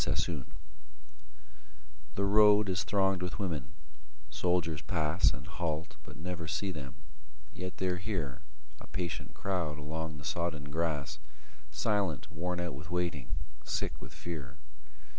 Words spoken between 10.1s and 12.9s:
the sodden grass, Silent, worn out with